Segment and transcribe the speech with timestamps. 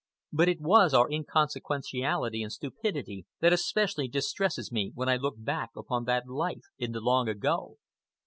[0.33, 5.69] But it was our inconsequentiality and stupidity that especially distresses me when I look back
[5.77, 7.77] upon that life in the long ago.